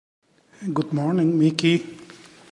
Good 0.73 0.93
Morning, 0.93 1.37
Mickey! 1.37 1.75